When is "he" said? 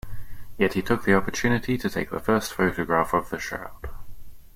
0.73-0.81